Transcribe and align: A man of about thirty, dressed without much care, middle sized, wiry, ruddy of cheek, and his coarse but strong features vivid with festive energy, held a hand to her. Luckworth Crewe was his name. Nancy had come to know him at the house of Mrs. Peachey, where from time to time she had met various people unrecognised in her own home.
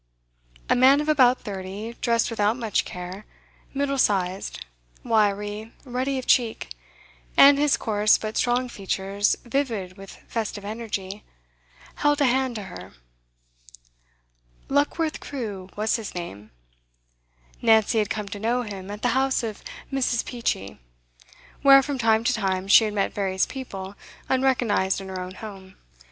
A 0.67 0.75
man 0.75 0.99
of 0.99 1.07
about 1.07 1.41
thirty, 1.41 1.95
dressed 2.01 2.31
without 2.31 2.57
much 2.57 2.85
care, 2.85 3.23
middle 3.71 3.99
sized, 3.99 4.65
wiry, 5.03 5.73
ruddy 5.85 6.17
of 6.17 6.25
cheek, 6.25 6.69
and 7.37 7.59
his 7.59 7.77
coarse 7.77 8.17
but 8.17 8.35
strong 8.35 8.67
features 8.67 9.37
vivid 9.45 9.97
with 9.97 10.15
festive 10.27 10.65
energy, 10.65 11.23
held 11.97 12.19
a 12.19 12.25
hand 12.25 12.55
to 12.55 12.63
her. 12.63 12.93
Luckworth 14.69 15.19
Crewe 15.19 15.69
was 15.75 15.97
his 15.97 16.15
name. 16.15 16.49
Nancy 17.61 17.99
had 17.99 18.09
come 18.09 18.27
to 18.29 18.39
know 18.39 18.63
him 18.63 18.89
at 18.89 19.03
the 19.03 19.09
house 19.09 19.43
of 19.43 19.61
Mrs. 19.93 20.25
Peachey, 20.25 20.79
where 21.61 21.83
from 21.83 21.99
time 21.99 22.23
to 22.23 22.33
time 22.33 22.67
she 22.67 22.85
had 22.85 22.93
met 22.95 23.13
various 23.13 23.45
people 23.45 23.93
unrecognised 24.29 24.99
in 24.99 25.09
her 25.09 25.21
own 25.21 25.35
home. 25.35 25.75